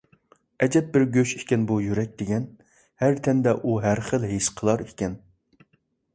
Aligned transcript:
ئەجەب 0.65 0.87
بىر 0.95 1.03
گۆش 1.17 1.33
ئىكەن 1.39 1.67
بۇ 1.71 1.77
يۈرەك 1.87 2.15
دېگەن، 2.21 2.47
ھەر 3.05 3.19
تەندە 3.29 3.55
ئۇ 3.61 3.77
ھەرخىل 3.85 4.27
ھېس 4.35 4.51
قىلار 4.59 4.87
ئىكەن. 4.89 5.17